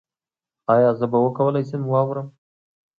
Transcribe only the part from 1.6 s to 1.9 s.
شم